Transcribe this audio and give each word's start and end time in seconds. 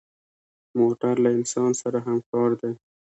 موټر 0.77 1.13
له 1.23 1.29
انسان 1.37 1.71
سره 1.81 1.97
همکار 2.07 2.49
دی. 2.61 2.71